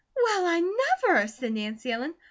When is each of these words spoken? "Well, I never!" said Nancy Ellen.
"Well, 0.15 0.47
I 0.47 0.61
never!" 1.05 1.27
said 1.27 1.53
Nancy 1.53 1.91
Ellen. 1.91 2.15